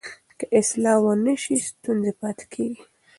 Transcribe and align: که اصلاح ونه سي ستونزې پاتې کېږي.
که 0.37 0.45
اصلاح 0.59 0.97
ونه 1.03 1.33
سي 1.43 1.55
ستونزې 1.69 2.11
پاتې 2.21 2.45
کېږي. 2.53 2.83